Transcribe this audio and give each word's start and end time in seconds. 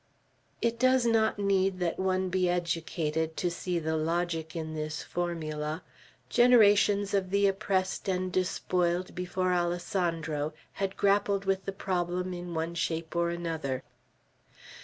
It 0.63 0.79
does 0.79 1.05
not 1.05 1.37
need 1.37 1.77
that 1.77 1.99
one 1.99 2.29
be 2.29 2.49
educated, 2.49 3.37
to 3.37 3.51
see 3.51 3.77
the 3.77 3.95
logic 3.95 4.55
in 4.55 4.73
this 4.73 5.03
formula. 5.03 5.83
Generations 6.27 7.13
of 7.13 7.29
the 7.29 7.45
oppressed 7.45 8.09
and 8.09 8.31
despoiled, 8.31 9.13
before 9.13 9.53
Alessandro, 9.53 10.53
had 10.73 10.97
grappled 10.97 11.45
with 11.45 11.65
the 11.65 11.71
problem 11.71 12.33
in 12.33 12.55
one 12.55 12.73
shape 12.73 13.15
or 13.15 13.29
another. 13.29 13.83